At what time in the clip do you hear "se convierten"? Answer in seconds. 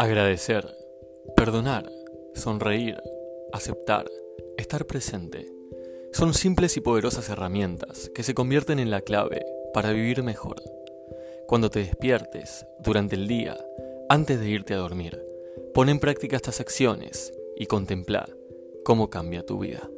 8.22-8.78